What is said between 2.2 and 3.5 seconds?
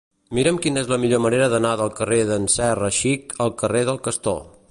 d'en Serra Xic